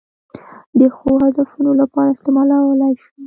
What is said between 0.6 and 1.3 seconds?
د ښو